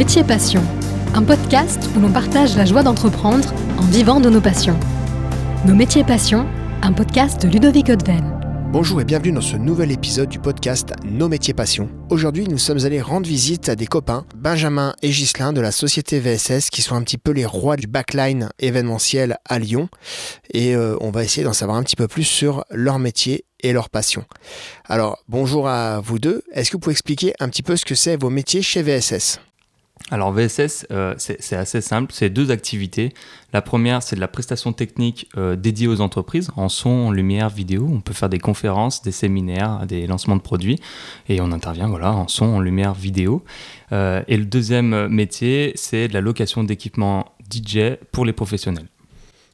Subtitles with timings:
[0.00, 0.62] Métier Passion,
[1.12, 4.80] un podcast où l'on partage la joie d'entreprendre en vivant de nos passions.
[5.66, 6.48] Nos métiers passions,
[6.80, 8.40] un podcast de Ludovic Odven.
[8.72, 11.90] Bonjour et bienvenue dans ce nouvel épisode du podcast Nos métiers passions.
[12.08, 16.18] Aujourd'hui, nous sommes allés rendre visite à des copains, Benjamin et Ghislain de la société
[16.18, 19.90] VSS, qui sont un petit peu les rois du backline événementiel à Lyon.
[20.54, 23.74] Et euh, on va essayer d'en savoir un petit peu plus sur leur métier et
[23.74, 24.24] leur passion.
[24.86, 26.42] Alors, bonjour à vous deux.
[26.54, 29.40] Est-ce que vous pouvez expliquer un petit peu ce que c'est vos métiers chez VSS
[30.10, 33.12] alors VSS, euh, c'est assez simple, c'est deux activités.
[33.52, 37.48] La première, c'est de la prestation technique euh, dédiée aux entreprises, en son, en lumière,
[37.48, 37.88] vidéo.
[37.90, 40.80] On peut faire des conférences, des séminaires, des lancements de produits,
[41.28, 43.44] et on intervient en son, en lumière, vidéo.
[43.92, 48.88] Euh, et le deuxième métier, c'est de la location d'équipements DJ pour les professionnels.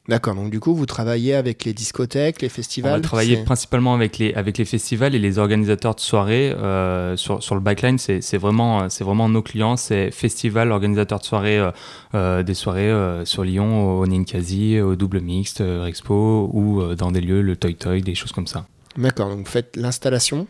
[0.07, 3.93] D'accord, donc du coup, vous travaillez avec les discothèques, les festivals On va travailler principalement
[3.93, 6.51] avec les, avec les festivals et les organisateurs de soirées.
[6.51, 11.59] Euh, sur, sur le backline, c'est vraiment, vraiment nos clients, c'est festivals, organisateurs de soirées,
[11.59, 11.71] euh,
[12.15, 12.93] euh, des soirées
[13.25, 18.01] sur Lyon, au Ninkasi, au Double Mixte, Expo, ou dans des lieux, le Toy Toy,
[18.01, 18.65] des choses comme ça.
[18.95, 20.47] D'accord, donc vous faites l'installation?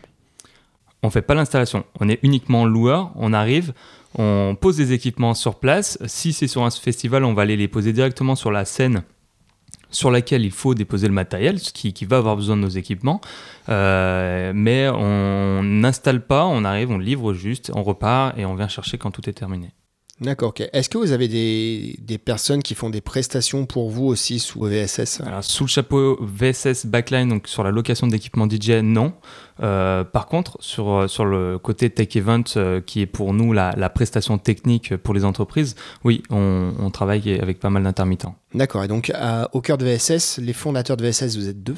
[1.02, 3.72] On fait pas l'installation, on est uniquement loueur, on arrive,
[4.16, 5.98] on pose des équipements sur place.
[6.06, 9.02] Si c'est sur un festival, on va aller les poser directement sur la scène
[9.90, 13.20] sur laquelle il faut déposer le matériel, qui, qui va avoir besoin de nos équipements.
[13.68, 18.68] Euh, mais on n'installe pas, on arrive, on livre juste, on repart et on vient
[18.68, 19.72] chercher quand tout est terminé.
[20.20, 20.68] D'accord, ok.
[20.72, 24.64] Est-ce que vous avez des, des, personnes qui font des prestations pour vous aussi sous
[24.64, 29.12] VSS Alors, Sous le chapeau VSS Backline, donc sur la location d'équipements DJ, non.
[29.62, 33.52] Euh, par contre, sur, euh, sur le côté Tech Event, euh, qui est pour nous
[33.52, 38.34] la, la, prestation technique pour les entreprises, oui, on, on travaille avec pas mal d'intermittents.
[38.54, 39.12] D'accord, et donc
[39.52, 41.76] au cœur de VSS, les fondateurs de VSS, vous êtes deux?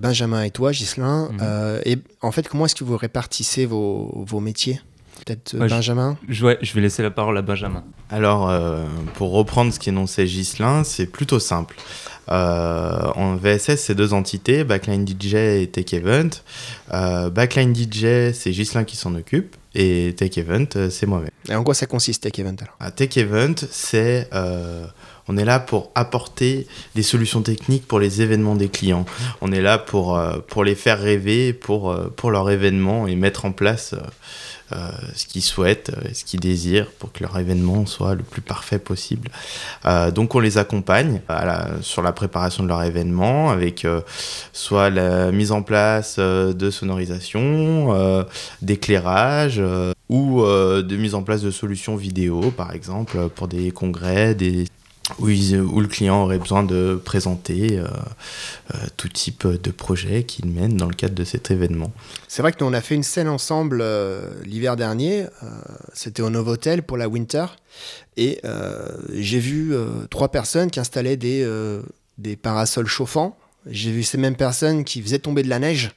[0.00, 1.28] Benjamin et toi, Ghislain.
[1.32, 1.80] Mm -hmm.
[1.84, 4.80] et en fait, comment est-ce que vous répartissez vos, vos métiers?
[5.24, 7.82] Peut-être ouais, Benjamin je, ouais, je vais laisser la parole à Benjamin.
[8.10, 11.76] Alors, euh, pour reprendre ce qu'énonçait Ghislain, c'est plutôt simple.
[12.28, 16.30] Euh, en VSS, c'est deux entités, Backline DJ et Tech Event.
[16.92, 21.30] Euh, Backline DJ, c'est Ghislain qui s'en occupe, et Tech Event, c'est moi-même.
[21.48, 22.76] Et en quoi ça consiste, Tech Event alors?
[22.80, 24.28] Ah, Tech Event, c'est...
[25.28, 29.04] On est là pour apporter des solutions techniques pour les événements des clients.
[29.40, 30.16] On est là pour,
[30.46, 33.96] pour les faire rêver pour, pour leur événement et mettre en place
[34.72, 38.40] euh, ce qu'ils souhaitent, euh, ce qu'ils désirent pour que leur événement soit le plus
[38.40, 39.30] parfait possible.
[39.84, 41.20] Euh, donc on les accompagne
[41.82, 43.86] sur la préparation de leur événement avec
[44.52, 48.26] soit la mise en place de sonorisation,
[48.62, 49.62] d'éclairage
[50.08, 54.66] ou de mise en place de solutions vidéo par exemple pour des congrès, des
[55.18, 57.86] où, ils, où, le client aurait besoin de présenter euh,
[58.74, 61.92] euh, tout type de projet qu'il mène dans le cadre de cet événement.
[62.28, 65.26] C'est vrai que nous on a fait une scène ensemble euh, l'hiver dernier,
[65.92, 67.46] c'était au Novotel pour la Winter,
[68.16, 68.40] et
[69.12, 69.74] j'ai vu
[70.10, 75.42] trois personnes qui installaient des parasols chauffants, j'ai vu ces mêmes personnes qui faisaient tomber
[75.42, 75.90] de la neige.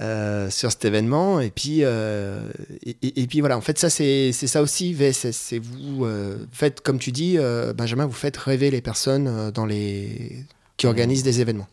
[0.00, 1.38] Euh, sur cet événement.
[1.40, 2.48] Et puis, euh,
[2.82, 5.32] et, et, puis voilà, en fait, ça, c'est ça aussi, VSS.
[5.32, 7.36] C'est vous euh, faites, comme tu dis,
[7.76, 10.44] Benjamin, vous faites rêver les personnes dans les...
[10.78, 11.68] qui organisent des événements.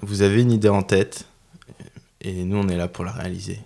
[0.00, 1.26] Vous avez une idée en tête,
[2.20, 3.60] et nous, on est là pour la réaliser.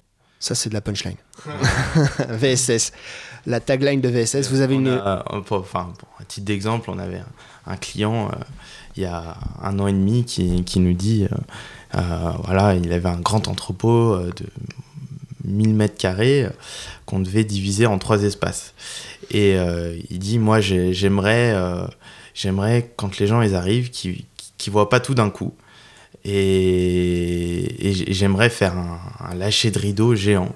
[0.47, 1.17] Ça, c'est de la punchline.
[2.29, 2.93] VSS.
[3.47, 4.89] La tagline de VSS, vous avez on une.
[4.89, 8.31] A, pour, enfin, pour un titre d'exemple, on avait un, un client
[8.97, 11.27] il y a un an et demi qui, qui nous dit
[11.95, 11.99] euh,
[12.45, 14.47] voilà, il avait un grand entrepôt euh, de
[15.45, 16.51] 1000 mètres carrés euh,
[17.05, 18.75] qu'on devait diviser en trois espaces.
[19.31, 21.87] Et euh, il dit, moi, j'aimerais, euh,
[22.35, 24.25] j'aimerais quand les gens ils arrivent, qu'ils
[24.67, 25.55] ne voient pas tout d'un coup.
[26.28, 30.54] Et, j'aimerais faire un, lâcher de rideau géant.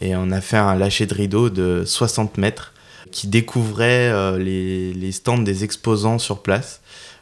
[0.00, 2.72] Et on a fait un lâcher de rideau de 60 mètres
[3.10, 6.80] qui découvrait euh, les, stands des exposants sur place.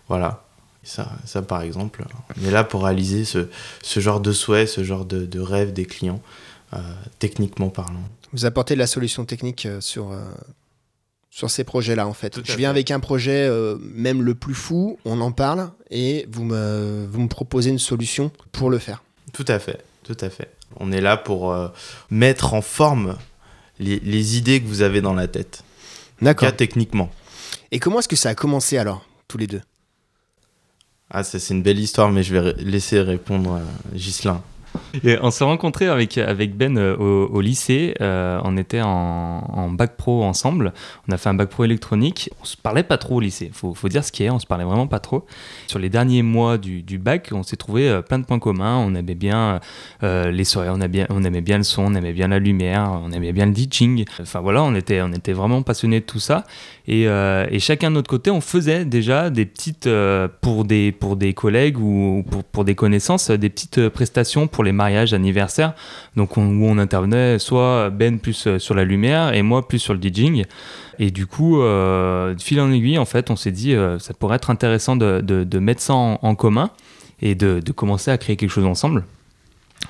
[0.09, 0.45] Voilà.
[0.83, 2.05] Ça, ça, par exemple,
[2.39, 3.49] on est là pour réaliser ce,
[4.01, 6.21] genre de souhait, ce genre de, de rêve des clients,
[6.75, 6.79] euh,
[7.19, 8.03] techniquement parlant.
[8.35, 10.21] Vous apportez de la solution technique sur, euh,
[11.35, 12.39] sur ces projets-là, en fait.
[12.45, 16.45] Je viens avec un projet, euh, même le plus fou, on en parle, et vous
[16.45, 19.03] me, vous me proposez une solution pour le faire.
[19.33, 20.53] Tout à fait, tout à fait.
[20.77, 21.67] On est là pour euh,
[22.09, 23.17] mettre en forme
[23.81, 25.65] les, les, idées que vous avez dans la tête.
[26.23, 26.55] D'accord.
[26.55, 27.11] Techniquement.
[27.73, 29.63] Et comment est-ce que ça a commencé alors, tous les deux?
[31.11, 34.41] Ah, c'est une belle histoire, mais je vais laisser répondre à Ghislain.
[35.23, 37.95] On s'est rencontrés avec, avec Ben euh, au, lycée.
[38.01, 40.73] Euh, on était en, bac pro ensemble.
[41.09, 42.31] On a fait un bac pro électronique.
[42.41, 43.51] On se parlait pas trop au lycée.
[43.53, 44.31] Faut, faut dire ce qui est.
[44.31, 45.27] On se parlait vraiment pas trop.
[45.67, 48.77] Sur les derniers mois du, bac, on s'est trouvé euh, plein de points communs.
[48.79, 49.61] On aimait bien
[50.03, 50.71] les soirées.
[50.71, 51.83] On, bien, on aimait bien le son.
[51.83, 53.01] On aimait bien la lumière.
[53.05, 54.05] On aimait bien le DJing.
[54.21, 56.45] Enfin voilà, on était, on était vraiment passionnés de tout ça.
[56.87, 59.89] Et, et chacun de notre côté, on faisait déjà des petites
[60.41, 64.73] pour des pour des collègues ou pour, pour des connaissances, des petites prestations pour les
[64.73, 65.75] mariages, anniversaires.
[66.17, 69.79] Donc on, où on intervenait soit Ben plus euh, sur la lumière et moi plus
[69.79, 70.45] sur le DJing.
[70.99, 74.37] Et du coup, euh, fil en aiguille, en fait, on s'est dit euh, ça pourrait
[74.37, 76.71] être intéressant de, de, de mettre ça en, en commun
[77.21, 79.05] et de, de commencer à créer quelque chose ensemble.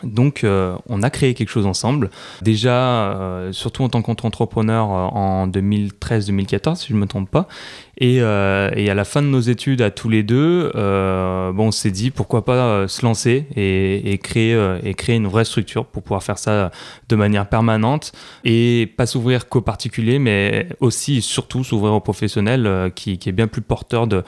[0.03, 2.11] Donc, euh, on a créé quelque chose ensemble.
[2.43, 7.49] Déjà, euh, surtout en tant qu'entrepreneur euh, en 2013-2014, si je ne me trompe pas.
[7.99, 12.11] Et, à la fin de nos études, à tous les deux, bon, on s'est dit
[12.11, 16.71] pourquoi pas se lancer et, créer, et créer une vraie structure pour pouvoir faire ça
[17.09, 18.13] de manière permanente
[18.45, 23.63] et pas s'ouvrir qu'aux particuliers, mais aussi surtout s'ouvrir aux professionnels qui est bien plus
[23.63, 24.25] porteur de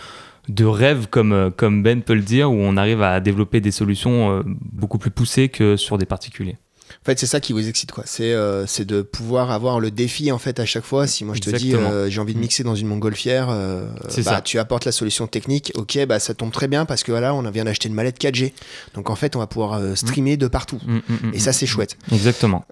[0.49, 4.43] de rêve, comme, comme Ben peut le dire, où on arrive à développer des solutions
[4.47, 6.57] beaucoup plus poussées que sur des particuliers.
[7.03, 8.05] En fait, c'est ça qui vous excite, quoi.
[8.07, 11.07] C'est euh, de pouvoir avoir le défi, en fait, à chaque fois.
[11.07, 14.23] Si moi je te dis, euh, j'ai envie de mixer dans une montgolfière, euh, bah,
[14.23, 14.41] ça.
[14.41, 15.73] tu apportes la solution technique.
[15.77, 18.53] Ok, bah ça tombe très bien parce que voilà, on vient d'acheter une mallette 4G.
[18.95, 20.39] Donc en fait, on va pouvoir streamer mmh.
[20.39, 20.81] de partout.
[20.85, 21.97] Mmh, mmh, Et ça, c'est chouette.
[22.13, 22.65] Exactement.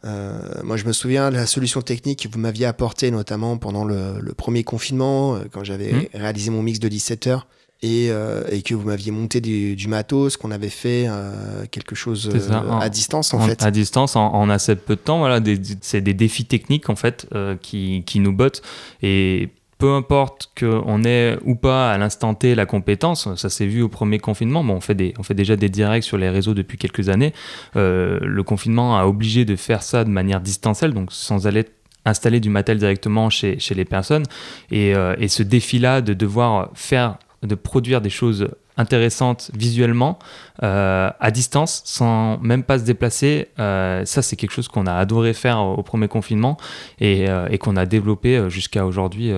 [0.62, 4.20] moi, je me souviens de la solution technique que vous m'aviez apportée, notamment pendant le,
[4.20, 7.46] le premier confinement, quand j'avais réalisé mon mix de 17 heures
[7.82, 11.94] et, euh, et, que vous m'aviez monté du, du matos, qu'on avait fait euh, quelque
[11.94, 13.62] chose euh, en, à distance en, en, fait.
[13.62, 15.40] À distance, en, en, assez peu de temps, voilà,
[15.82, 17.28] c'est des défis techniques en fait
[17.60, 18.62] qui, qui, nous bottent.
[19.02, 23.82] Et peu importe qu'on ait ou pas à l'instant T la compétence, ça s'est vu
[23.82, 26.54] au premier confinement, bon, on, fait des, on fait déjà des directs sur les réseaux
[26.54, 27.34] depuis quelques années,
[27.74, 31.66] le confinement a obligé de faire ça de manière distancielle, donc sans aller
[32.06, 34.24] installer du matériel directement chez, chez les personnes.
[34.70, 40.18] Et, et ce défi là de devoir faire de produire des choses intéressantes visuellement
[40.62, 43.48] euh, à distance sans même pas se déplacer.
[43.58, 46.56] Euh, ça, c'est quelque chose qu'on a adoré faire au, premier confinement
[47.00, 49.32] et, euh, et qu'on a développé jusqu'à aujourd'hui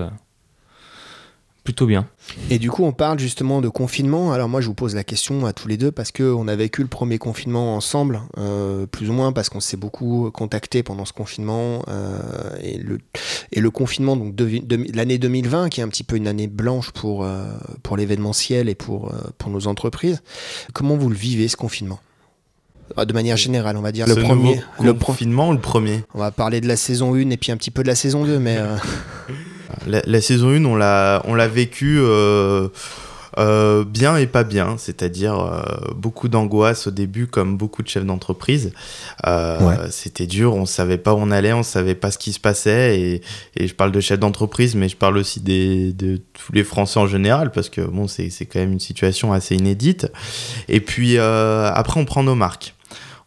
[1.67, 2.07] plutôt bien.
[2.49, 4.31] Et du coup, on parle justement de confinement.
[4.31, 6.81] Alors moi, je vous pose la question à tous les deux parce qu'on a vécu
[6.81, 11.11] le premier confinement ensemble, euh, plus ou moins parce qu'on s'est beaucoup contacté pendant ce
[11.11, 11.83] confinement.
[11.89, 12.21] Euh,
[12.63, 12.99] et, le,
[13.51, 16.47] et le confinement donc de, de, l'année 2020, qui est un petit peu une année
[16.47, 17.43] blanche pour, euh,
[17.83, 20.21] pour l'événementiel et pour, euh, pour nos entreprises.
[20.71, 21.99] Comment vous le vivez, ce confinement?
[22.95, 24.61] De manière générale, on va dire ce le premier.
[24.81, 26.05] Le confinement ou le premier?
[26.13, 28.23] On va parler de la saison 1 et puis un petit peu de la saison
[28.23, 28.55] 2, mais...
[28.57, 28.77] Euh,
[29.85, 32.69] la, la, saison 1, on l'a, on l'a vécu euh,
[33.37, 35.61] euh, bien et pas bien, c'est-à-dire euh,
[35.95, 38.71] beaucoup d'angoisse au début, comme beaucoup de chefs d'entreprise.
[39.27, 39.75] Euh, ouais.
[39.91, 42.99] C'était dur, on savait pas où on allait, on savait pas ce qui se passait.
[42.99, 43.21] Et,
[43.55, 46.99] et je parle de chefs d'entreprise, mais je parle aussi des, de tous les Français
[46.99, 50.07] en général, parce que bon, c'est, c'est quand même une situation assez inédite.
[50.67, 52.73] Et puis euh, après, on prend nos marques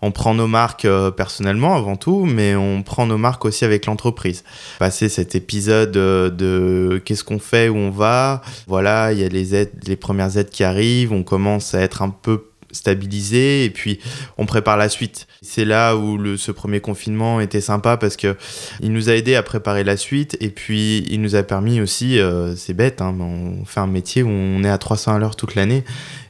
[0.02, 3.86] on prend nos marques euh, personnellement avant tout, mais on prend nos marques aussi avec
[3.86, 4.44] l'entreprise.
[4.78, 9.28] Passer cet épisode euh, de qu'est-ce qu'on fait, où on va, voilà, il y a
[9.28, 13.70] les aides, les premières aides qui arrivent, on commence à être un peu stabilisé et
[13.70, 13.98] puis
[14.38, 15.26] on prépare la suite.
[15.42, 18.36] C'est là où ce premier confinement était sympa parce que
[18.80, 22.18] il nous a aidé à préparer la suite et puis il nous a permis aussi,
[22.18, 25.36] euh, c'est bête, hein, on fait un métier où on est à 300 à l'heure
[25.36, 25.84] toute l'année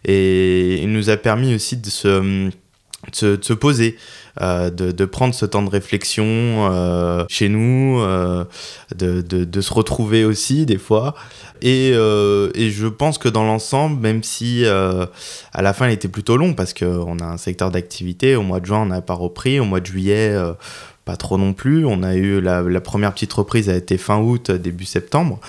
[0.05, 2.51] et il nous a permis aussi de se
[3.09, 3.97] de se, de se poser,
[4.41, 8.45] euh, de, prendre ce temps de réflexion euh, chez nous, euh,
[8.95, 11.15] de, se retrouver aussi des fois.
[11.63, 15.07] Et, euh, et je pense que dans l'ensemble, même si euh,
[15.53, 18.61] à la fin il était plutôt long, parce qu'on a un secteur d'activité, au mois
[18.61, 20.53] de juin on n'a pas repris, au mois de juillet euh,
[21.11, 21.85] pas trop non plus.
[21.85, 25.41] On a eu la, la, première petite reprise a été fin août, début septembre.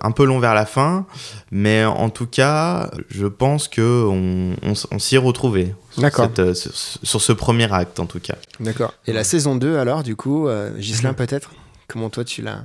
[0.00, 1.04] Un peu long vers la fin,
[1.50, 5.74] mais en tout cas, je pense que on, on, on s'y est retrouvé.
[5.98, 6.30] D'accord.
[6.34, 6.72] Cette, sur,
[7.02, 8.36] sur, ce premier acte, en tout cas.
[8.60, 8.94] D'accord.
[9.06, 11.50] Et la saison 2, alors, du coup, euh, Ghislain, peut-être?
[11.86, 12.64] Comment toi, tu l'as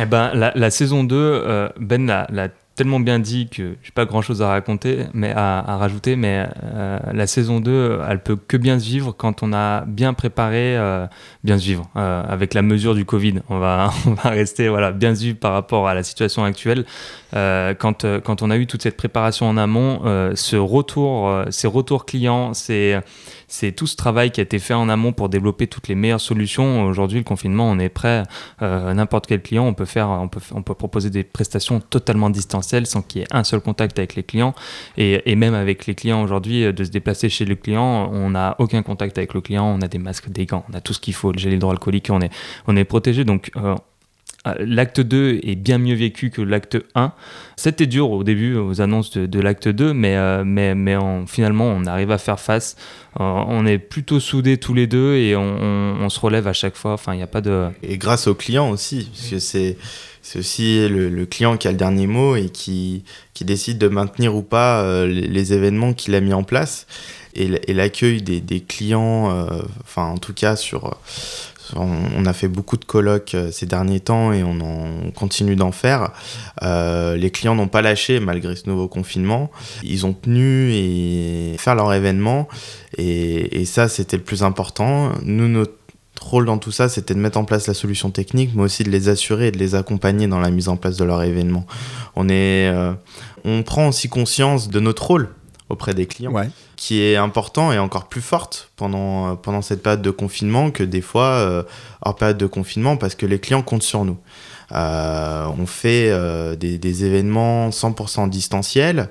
[0.00, 4.04] Eh ben, la, la saison 2, euh, Ben l'a tellement bien dit que j'ai pas
[4.04, 8.58] grand chose à raconter, mais à, rajouter, mais euh, la saison 2, elle peut que
[8.58, 11.06] bien se vivre quand on a bien préparé, euh,
[11.42, 13.36] bien se vivre, euh, avec la mesure du Covid.
[13.48, 13.90] On va,
[14.24, 16.84] rester voilà, bien se vivre par rapport à la situation actuelle.
[17.32, 20.00] Quand, quand on a eu toute cette préparation en amont,
[20.34, 22.98] ce retour, ces retours clients, c'est
[23.48, 26.20] c'est tout ce travail qui a été fait en amont pour développer toutes les meilleures
[26.20, 26.84] solutions.
[26.84, 28.22] Aujourd'hui, le confinement, on est prêt.
[28.62, 33.02] Euh, N'importe quel client, on peut faire, on peut, proposer des prestations totalement présentiel sans
[33.02, 34.54] qu'il y ait un seul contact avec les clients.
[34.96, 38.82] Et, même avec les clients aujourd'hui, de se déplacer chez le client, on n'a aucun
[38.82, 41.14] contact avec le client, on a des masques, des gants, on a tout ce qu'il
[41.14, 42.30] faut, le gel hydroalcoolique, on est,
[42.66, 43.24] on est protégé.
[43.24, 43.74] Donc euh,
[44.60, 47.12] l'acte 2 est bien mieux vécu que l'acte 1.
[47.56, 51.86] C'était dur au début, aux annonces de, l'acte 2, mais, euh, mais, mais finalement, on
[51.86, 52.76] arrive à faire face.
[53.18, 56.92] Euh, on est plutôt soudés tous les deux et on, se relève à chaque fois.
[56.92, 57.68] Enfin, a pas de.
[57.82, 59.76] Et grâce au client aussi, parce que c'est.
[60.22, 64.34] C'est aussi le, client qui a le dernier mot et qui, qui décide de maintenir
[64.34, 66.88] ou pas les, événements qu'il a mis en place.
[67.36, 69.48] Et l'accueil des, des, clients,
[69.84, 70.98] enfin en tout cas sur,
[71.74, 75.72] on, a fait beaucoup de colloques euh, ces derniers temps et on, en, continue d'en
[75.72, 76.12] faire.
[76.62, 79.50] Euh, les clients n'ont pas lâché malgré ce nouveau confinement.
[79.82, 82.48] Ils ont tenu et faire leur événement
[82.96, 85.12] et, ça c'était le plus important.
[85.22, 85.72] Nous notre
[86.20, 88.90] rôle dans tout ça c'était de mettre en place la solution technique mais aussi de
[88.90, 91.66] les assurer et de les accompagner dans la mise en place de leur événement.
[92.14, 92.92] On est euh,
[93.44, 95.28] on prend aussi conscience de notre rôle
[95.68, 96.32] auprès des clients,
[96.76, 100.82] qui est important et encore plus forte pendant, euh, pendant cette période de confinement que
[100.82, 101.62] des fois euh,
[102.02, 104.18] hors période de confinement parce que les clients comptent sur nous.
[104.72, 106.10] Euh, on fait
[106.56, 109.08] des, des, événements 100% distanciels.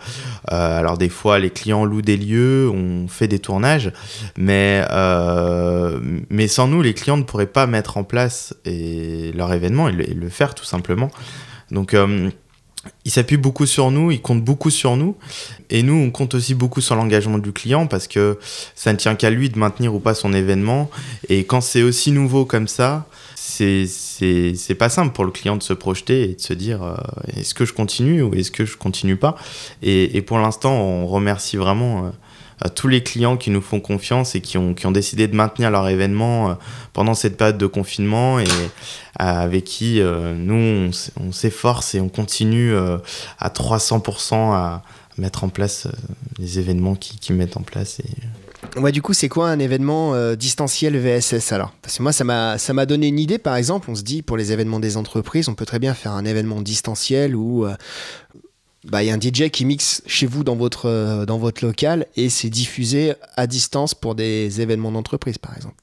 [0.50, 3.94] alors des fois, les clients louent des lieux, on fait des tournages,
[4.38, 4.86] mais,
[6.30, 9.94] mais sans nous, les clients ne pourraient pas mettre en place et, leur événement et
[9.94, 11.10] le, et le faire tout simplement.
[11.72, 11.96] Donc
[13.06, 15.16] il s'appuie beaucoup sur nous, il compte beaucoup sur nous.
[15.70, 18.40] Et nous, on compte aussi beaucoup sur l'engagement du client parce que
[18.76, 20.90] ça ne tient qu'à lui de maintenir ou pas son événement.
[21.30, 25.74] Et quand c'est aussi nouveau comme ça, c'est pas simple pour le client de se
[25.74, 26.96] projeter et de se dire euh,
[27.38, 29.36] est-ce que je continue ou est-ce que je continue pas?
[29.82, 32.06] Et, et pour l'instant, on remercie vraiment.
[32.06, 32.10] Euh,
[32.62, 35.36] à tous les clients qui nous font confiance et qui ont, qui ont décidé de
[35.36, 36.54] maintenir leur événement euh,
[36.94, 38.68] pendant cette période de confinement et euh,
[39.18, 44.84] avec qui euh, nous, on, s'efforce et on continue à 300% à
[45.18, 45.88] mettre en place
[46.40, 48.00] les événements qui, qui mettent en place.
[48.00, 48.80] Et...
[48.80, 51.72] Ouais, du coup, c'est quoi un événement distanciel VSS alors?
[51.82, 53.90] Parce que moi, ça m'a donné une idée, par exemple.
[53.90, 56.62] On se dit, pour les événements des entreprises, on peut très bien faire un événement
[56.62, 57.66] distanciel où
[58.86, 62.06] bah, y a un DJ qui mixe chez vous dans votre, euh, dans votre local
[62.16, 65.76] et c'est diffusé à distance pour des événements d'entreprise, par exemple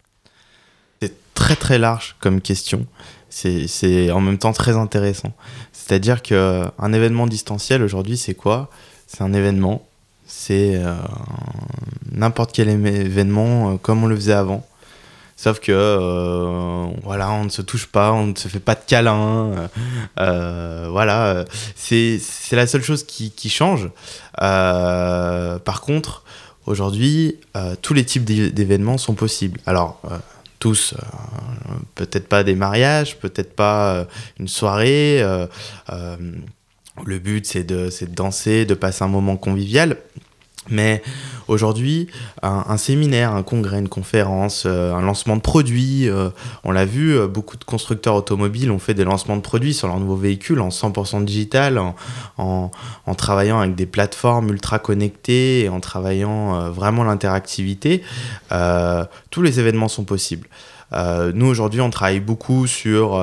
[1.01, 2.87] C'est très très large comme question.
[3.29, 5.33] C'est en même temps très intéressant.
[5.73, 8.71] C'est-à-dire qu'un événement distanciel aujourd'hui, c'est quoi?
[9.07, 9.87] C'est un événement.
[10.27, 10.95] C'est euh,
[12.13, 14.67] n'importe quel événement euh, comme on le faisait avant.
[15.37, 18.83] Sauf que euh, voilà, on ne se touche pas, on ne se fait pas de
[18.87, 19.51] câlin.
[19.51, 19.69] Euh,
[20.21, 22.21] euh, voilà, c'est
[22.53, 23.91] la seule chose qui, qui change.
[24.39, 26.23] par contre,
[26.67, 27.39] aujourd'hui,
[27.81, 29.59] tous les types d'événements sont possibles.
[29.67, 30.01] Alors,
[30.59, 30.95] tous,
[31.97, 34.07] peut-être pas des mariages, peut-être pas
[34.39, 35.25] une soirée.
[35.89, 39.97] le but, c'est de, de danser, de passer un moment convivial.
[40.71, 41.03] Mais
[41.49, 42.07] aujourd'hui,
[42.43, 46.31] un, séminaire, un congrès, une conférence, euh, un lancement de produits, euh,
[46.63, 49.89] on l'a vu, euh, beaucoup de constructeurs automobiles ont fait des lancements de produits sur
[49.89, 51.95] leurs nouveaux véhicules en 100% digital, en,
[52.39, 58.03] en, travaillant avec des plateformes ultra connectées et en travaillant vraiment l'interactivité.
[59.31, 60.49] tous les événements sont possibles.
[61.35, 63.21] nous, aujourd'hui, on travaille beaucoup sur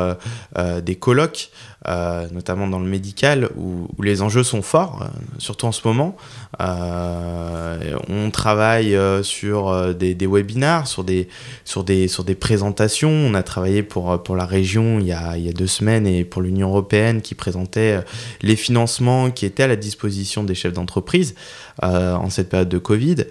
[0.57, 1.49] des colloques
[1.87, 5.07] euh, notamment dans le médical, où, les enjeux sont forts, euh,
[5.37, 6.17] surtout en ce moment.
[6.59, 11.29] Euh, on travaille sur des, des, webinars, sur des,
[11.63, 13.09] sur, des, sur des présentations.
[13.09, 16.05] On a travaillé pour, pour la région il y, a, il y a deux semaines
[16.05, 17.99] et pour l'Union européenne qui présentait
[18.41, 21.35] les financements qui étaient à la disposition des chefs d'entreprise
[21.81, 23.25] en cette période de Covid.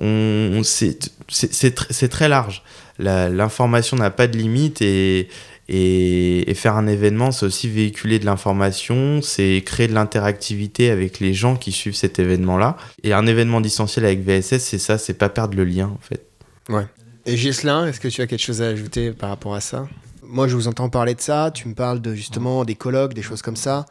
[0.00, 2.62] on, c'est très large.
[2.98, 5.28] L'information n'a pas de limite et,
[5.72, 11.32] et, faire un événement, c'est aussi véhiculer de l'information, c'est créer de l'interactivité avec les
[11.32, 12.76] gens qui suivent cet événement-là.
[13.04, 16.26] Et un événement distanciel avec VSS, c'est ça, c'est pas perdre le lien en fait.
[16.68, 16.86] Ouais.
[17.24, 19.86] Et Gislin, est-ce que tu as quelque chose à ajouter par rapport à ça?
[20.24, 21.50] Moi, je vous entends parler de ça.
[21.52, 23.86] Tu me parles de justement des colloques, des choses comme ça.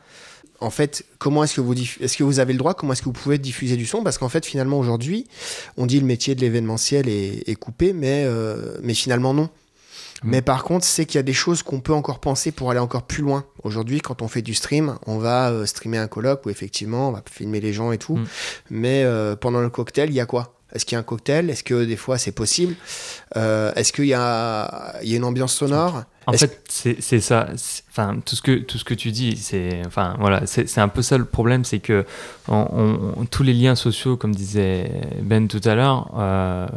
[0.61, 3.05] En fait, comment est-ce que vous est-ce que vous avez le droit Comment est-ce que
[3.05, 4.03] vous pouvez diffuser du son?
[4.03, 5.25] Parce qu'en fait, finalement, aujourd'hui,
[5.77, 9.49] on dit le métier de l'événementiel est, coupé, mais euh, mais finalement non.
[10.23, 12.79] Mais par contre, c'est qu'il y a des choses qu'on peut encore penser pour aller
[12.79, 13.45] encore plus loin.
[13.63, 17.11] Aujourd'hui, quand on fait du stream, on va euh, streamer un colloque où effectivement, on
[17.11, 18.17] va filmer les gens et tout.
[18.17, 18.25] Mm.
[18.71, 20.53] Mais euh, pendant le cocktail, il y a quoi?
[20.73, 21.49] Est-ce qu'il y a un cocktail?
[21.49, 22.75] Est-ce que des fois c'est possible?
[23.37, 26.03] Euh, Est-ce qu'il y, y, a une ambiance sonore?
[26.27, 27.47] En fait, c'est ça.
[27.89, 31.01] Enfin, tout ce que tout ce que tu dis, c'est enfin voilà, c'est un peu
[31.01, 32.05] ça le problème, c'est que
[32.47, 36.67] on, tous les liens sociaux, comme disait Ben tout à l'heure, euh,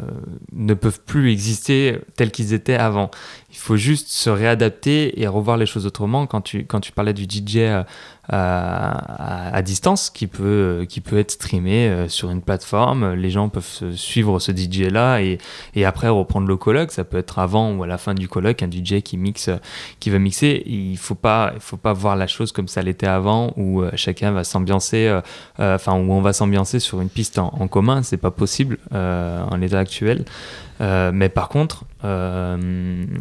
[0.53, 3.11] ne peuvent plus exister tels qu'ils étaient avant.
[3.51, 6.27] Il faut juste se réadapter et revoir les choses autrement.
[6.27, 7.85] Quand tu quand tu parlais du DJ euh,
[8.29, 13.49] à, à, distance, qui peut qui peut être streamé euh, sur une plateforme, les gens
[13.49, 15.39] peuvent suivre ce DJ là et,
[15.75, 16.93] et après reprendre le colloque.
[16.93, 20.11] Ça peut être avant ou à la fin du colloque, un DJ qui mixe qui
[20.11, 20.63] va mixer.
[20.67, 24.33] Il faut pas, faut pas voir la chose comme ça l'était avant, où euh, chacun
[24.33, 25.21] va s'ambiancer, euh,
[25.61, 28.03] euh, enfin où on va s'ambiancer sur une piste en, en commun.
[28.03, 30.25] C'est pas possible en l'état actuel.
[30.83, 32.57] Euh, mais par contre, euh,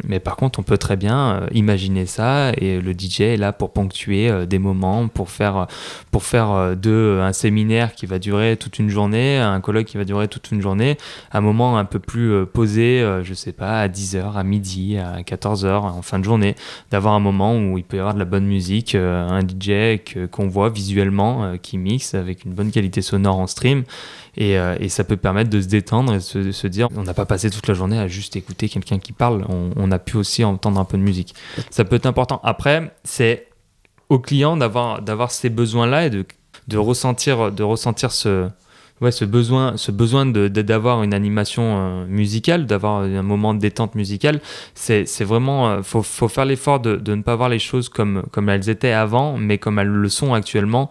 [0.03, 3.53] mais par contre, on peut très bien euh, imaginer ça et le DJ est là
[3.53, 5.67] pour ponctuer des moments, pour faire,
[6.09, 10.05] pour faire de un séminaire qui va durer toute une journée, un colloque qui va
[10.05, 10.97] durer toute une journée,
[11.31, 15.81] un moment un peu plus posé, je sais pas, à 10h, à midi, à 14h,
[15.81, 16.55] en fin de journée,
[16.89, 19.99] d'avoir un moment où il peut y avoir de la bonne musique, un DJ
[20.31, 23.83] qu'on voit visuellement qui mixe avec une bonne qualité sonore en stream
[24.37, 27.25] et, et ça peut permettre de se détendre et de se dire on n'a pas
[27.25, 29.45] passé toute la journée à juste écouter quelqu'un qui parle.
[29.75, 31.35] On, a pu aussi entendre un peu de musique.
[31.69, 32.39] Ça peut être important.
[32.43, 33.47] Après, c'est
[34.09, 36.25] au client d'avoir d'avoir ces besoins-là et de,
[36.67, 38.49] de ressentir de ressentir ce
[39.01, 43.59] ouais, ce besoin ce besoin de d'avoir une animation euh, musicale, d'avoir un moment de
[43.59, 44.39] détente musicale.
[44.75, 48.23] C'est vraiment euh, faut, faut faire l'effort de, de ne pas voir les choses comme
[48.31, 50.89] comme elles étaient avant, mais comme elles le sont actuellement.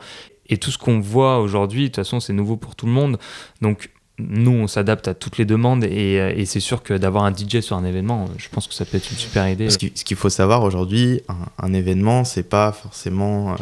[0.51, 3.19] Et tout ce qu'on voit aujourd'hui, de toute façon, c'est nouveau pour tout le monde.
[3.63, 3.91] Donc,
[4.29, 7.61] nous, on s'adapte à toutes les demandes et, euh, c'est sûr que d'avoir un DJ
[7.61, 9.71] sur un événement, je pense que ça peut être une super idée.
[9.71, 11.23] Ce qu'il faut savoir aujourd'hui,
[11.59, 13.57] un, événement, c'est pas forcément euh,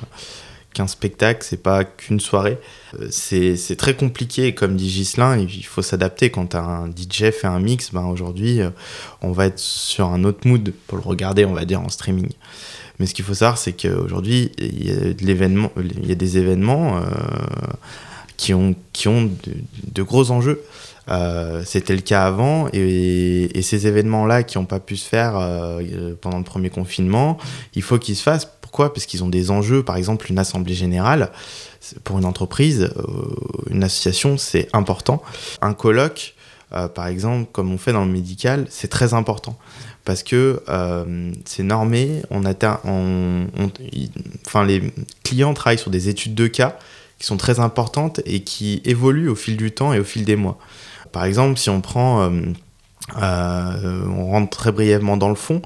[0.75, 2.59] qu'un spectacle, c'est pas qu'une soirée.
[2.99, 6.30] Euh, c'est très compliqué, comme dit Gislin, il faut s'adapter.
[6.30, 8.61] Quand un DJ fait un mix, ben aujourd'hui,
[9.23, 12.30] on va être sur un autre mood pour le regarder, on va dire, en streaming.
[12.99, 17.00] Mais ce qu'il faut savoir, c'est qu'aujourd'hui, il y, a des événements
[18.38, 19.31] qui ont, qui ont
[19.93, 20.62] de, gros enjeux.
[21.11, 26.14] Euh, c'était le cas avant et, ces événements-là qui n'ont pas pu se faire euh,
[26.21, 27.38] pendant le premier confinement,
[27.75, 28.49] il faut qu'ils se fassent.
[28.61, 28.93] Pourquoi?
[28.93, 31.31] Parce qu'ils ont des enjeux, par exemple une assemblée générale.
[32.05, 33.02] Pour une entreprise, euh,
[33.71, 35.23] une association, c'est important.
[35.62, 36.35] Un colloque,
[36.95, 39.59] par exemple, comme on fait dans le médical, c'est très important
[40.05, 40.63] parce que
[41.45, 42.23] c'est normé.
[44.47, 44.83] Enfin, les
[45.25, 46.77] clients travaillent sur des études de cas
[47.19, 50.37] qui sont très importantes et qui évoluent au fil du temps et au fil des
[50.37, 50.59] mois.
[51.13, 52.31] Par exemple, si on prend, euh,
[53.21, 55.61] euh, on rentre très brièvement dans le fond,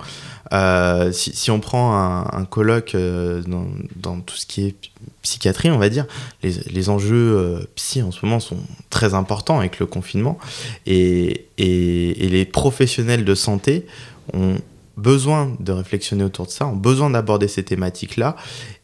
[0.53, 3.67] euh, si, on prend un, colloque dans,
[3.97, 4.75] dans, tout ce qui est
[5.23, 6.07] psychiatrie, on va dire,
[6.43, 8.59] les, les enjeux psy en ce moment sont
[8.91, 10.38] très importants avec le confinement
[10.87, 13.87] et, et, et les professionnels de santé
[14.35, 14.57] ont
[14.97, 18.37] besoin de réflexionner autour de ça, ont besoin d'aborder ces thématiques-là,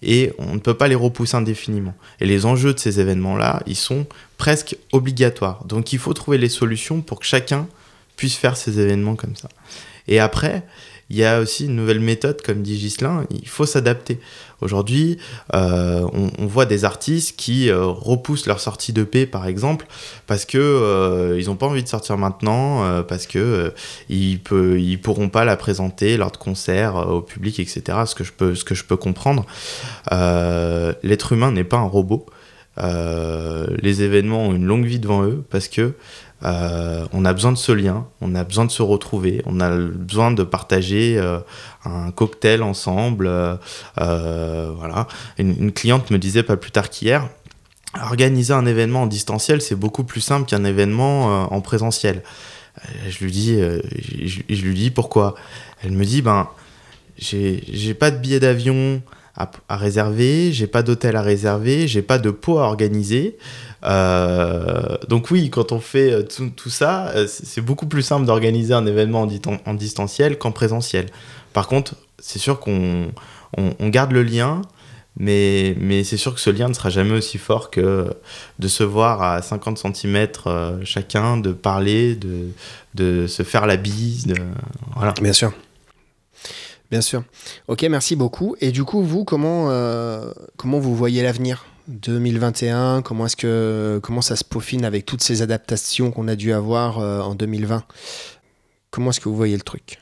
[0.03, 1.95] et on ne peut pas les repousser indéfiniment.
[2.21, 5.65] Et les enjeux de ces événements-là, ils sont presque obligatoires.
[5.65, 7.67] Donc il faut trouver les solutions pour que chacun
[8.17, 9.49] puisse faire ces événements comme ça.
[10.07, 10.65] Et après,
[11.11, 14.21] il y a aussi une nouvelle méthode, comme dit Ghislain, il faut s'adapter.
[14.61, 15.19] Aujourd'hui,
[15.55, 19.87] euh, on, voit des artistes qui euh, repoussent leur sortie de paix, par exemple,
[20.27, 23.73] parce que euh, ils n'ont pas envie de sortir maintenant, parce que
[24.09, 27.99] ils, peut, pourront pas la présenter lors de concerts au public, etc.
[28.05, 29.47] Ce que je peux comprendre.
[30.11, 32.27] L'être humain n'est pas un robot.
[32.77, 35.95] les événements ont une longue vie devant eux parce que
[36.45, 39.77] euh, on a besoin de ce lien, on a besoin de se retrouver, on a
[39.77, 41.41] besoin de partager euh,
[41.85, 43.29] un cocktail ensemble.
[43.29, 45.09] Euh, voilà.
[45.39, 47.29] Une, cliente me disait pas plus tard qu'hier,
[48.01, 52.23] organiser un événement en distanciel, c'est beaucoup plus simple qu'un événement en présentiel.
[53.09, 55.35] Je lui dis, je, lui dis pourquoi.
[55.83, 56.49] Elle me dit, ben,
[57.17, 59.03] j'ai pas de billet d'avion
[59.37, 63.37] à, à réserver, j'ai pas d'hôtel à réserver, j'ai pas de pot à organiser.
[63.85, 68.75] Euh, donc oui, quand on fait euh, tout, ça, euh, c'est beaucoup plus simple d'organiser
[68.75, 69.29] un événement
[69.65, 71.07] en, distanciel qu'en présentiel.
[71.53, 73.13] Par contre, c'est sûr qu'on
[73.57, 74.63] on, garde le lien,
[75.17, 78.13] mais, c'est sûr que ce lien ne sera jamais aussi fort que
[78.59, 80.29] de se voir à 50 cm
[80.85, 82.17] chacun, de parler,
[82.95, 84.27] de, se faire la bise.
[84.97, 85.15] Voilà.
[85.21, 85.53] Bien sûr.
[86.91, 87.23] Bien sûr.
[87.69, 88.57] Ok, merci beaucoup.
[88.61, 89.69] Et du coup, vous, comment
[90.63, 91.65] vous voyez l'avenir?
[91.89, 96.53] 2021 Comment est-ce que comment ça se peaufine avec toutes ces adaptations qu'on a dû
[96.53, 97.85] avoir euh, en 2020
[98.91, 100.01] Comment est-ce que vous voyez le truc?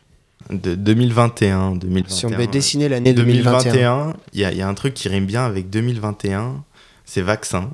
[0.51, 2.15] De 2021, 2021.
[2.15, 5.45] Si on devait dessiner l'année 2021, il y, y, a un truc qui rime bien
[5.45, 6.63] avec 2021,
[7.05, 7.71] c'est vaccin.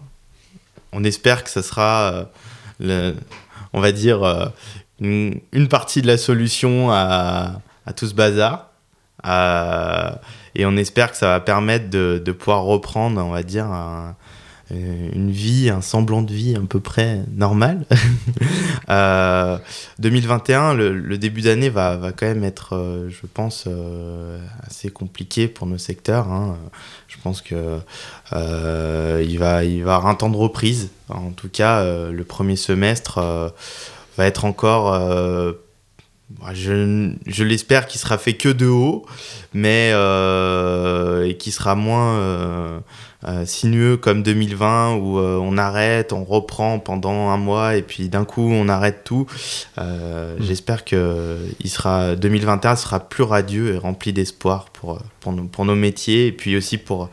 [0.92, 2.25] On espère que ça sera, euh,
[2.81, 3.14] le,
[3.75, 4.46] on va dire, euh,
[5.01, 8.70] une, une, partie de la solution à, à tout ce bazar.
[10.54, 13.66] Et on espère que ça va permettre de, de pouvoir reprendre, on va dire,
[14.72, 17.84] euh, une vie, un semblant de vie à peu près normal.
[19.98, 23.68] 2021, euh, le, début d'année va, va, quand même être, euh, je pense,
[24.66, 26.30] assez compliqué pour nos secteurs.
[26.30, 26.56] Hein.
[27.08, 27.80] Je pense que
[28.32, 30.90] il, va, il va avoir un temps de reprise.
[31.08, 33.52] En tout cas, le premier semestre
[34.16, 34.94] va être encore
[36.52, 39.04] je, je l'espère qu'il sera fait que de haut,
[39.54, 42.82] mais et qui sera moins
[43.24, 48.08] euh, sinueux comme 2020 où euh, on arrête, on reprend pendant un mois et puis
[48.08, 49.26] d'un coup on arrête tout.
[49.78, 50.42] Euh, mm.
[50.42, 55.64] J'espère que il sera 2021 sera plus radieux et rempli d'espoir pour, pour, nos, pour
[55.64, 57.10] nos métiers et puis aussi pour,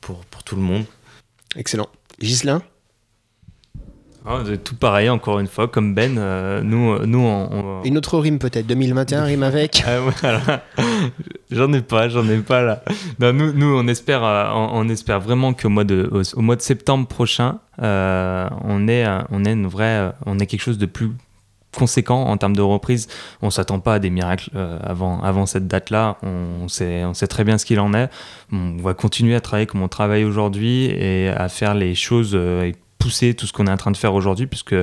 [0.00, 0.84] pour, pour tout le monde.
[1.56, 1.88] Excellent.
[2.20, 2.62] Gislain
[4.26, 8.38] ah, tout pareil, encore une fois, comme Ben, euh, nous, nous on, Une autre rime
[8.38, 10.62] peut-être, 2021 rime avec ah,
[11.50, 12.82] J'en ai pas, j'en ai pas là.
[13.20, 17.06] nous, nous, on espère, euh, on, espère vraiment qu'au mois de, au, mois de septembre
[17.06, 21.10] prochain, euh, on est, on est une vraie, on est quelque chose de plus
[21.76, 23.08] conséquent en termes de reprise.
[23.42, 24.50] On s'attend pas à des miracles
[24.82, 26.16] avant, avant cette date-là.
[26.22, 28.08] On, sait, on sait très bien ce qu'il en est.
[28.52, 32.34] On va continuer à travailler comme on travaille aujourd'hui et à faire les choses
[33.34, 34.74] tout ce qu'on est en train de faire aujourd'hui, puisque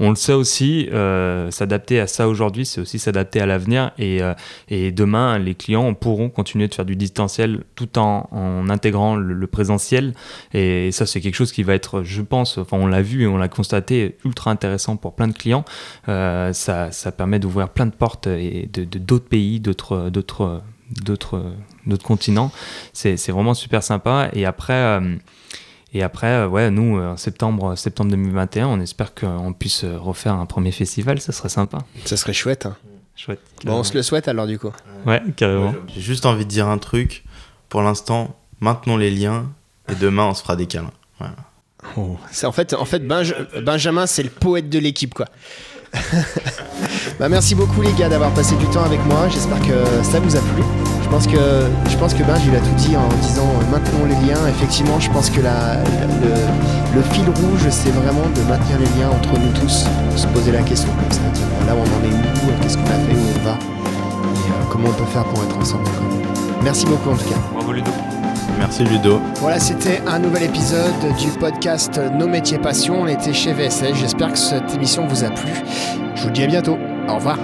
[0.00, 3.92] on le sait aussi, euh, s'adapter à ça aujourd'hui, c'est aussi s'adapter à l'avenir.
[3.98, 4.34] Et, euh,
[4.68, 9.46] et, demain, les clients pourront continuer de faire du distanciel tout en, en intégrant le,
[9.46, 10.14] présentiel.
[10.52, 13.26] Et, ça, c'est quelque chose qui va être, je pense, enfin on l'a vu et
[13.26, 15.64] on l'a constaté, ultra intéressant pour plein de clients.
[16.08, 20.62] Euh, ça, ça, permet d'ouvrir plein de portes et de d'autres pays, d'autres d'autres
[21.00, 22.50] d'autres continents.
[22.92, 24.28] C'est vraiment super sympa.
[24.32, 25.00] Et après
[25.94, 30.46] et après, euh, ouais, nous, en septembre, septembre 2021, on espère qu'on puisse refaire un
[30.46, 31.78] premier festival, ça serait sympa.
[32.04, 32.66] Ça serait chouette.
[32.66, 32.76] Hein.
[33.16, 33.40] Chouette.
[33.64, 34.72] Bon, on se le souhaite alors du coup.
[35.06, 35.72] Ouais, carrément.
[35.94, 37.24] J'ai juste envie de dire un truc.
[37.68, 39.46] Pour l'instant, maintenons les liens
[39.88, 40.90] et demain, on se fera des câlins.
[41.18, 41.36] Voilà.
[41.96, 42.18] Oh.
[42.42, 45.26] En fait, en fait Benjamin, c'est le poète de l'équipe, quoi.
[47.20, 49.28] bah, merci beaucoup les gars d'avoir passé du temps avec moi.
[49.28, 50.93] J'espère que ça vous a plu.
[51.04, 51.38] Je pense que,
[51.90, 54.48] je pense que ben, il a tout dit en disant euh, maintenons les liens.
[54.48, 55.76] Effectivement, je pense que la,
[56.94, 59.84] le, fil rouge, c'est vraiment de maintenir les liens entre nous tous,
[60.16, 62.78] se poser la question comme ça, dire là où on en est où, euh, qu'est-ce
[62.78, 65.84] qu'on a fait, où on va, et euh, comment on peut faire pour être ensemble.
[66.62, 67.38] Merci beaucoup en tout cas.
[67.52, 67.90] Bravo Ludo.
[68.58, 69.20] Merci Ludo.
[69.36, 73.02] Voilà, c'était un nouvel épisode du podcast Nos métiers passion.
[73.02, 73.94] On était chez VSS.
[73.94, 75.52] J'espère que cette émission vous a plu.
[76.14, 76.78] Je vous dis à bientôt.
[77.08, 77.36] Au revoir.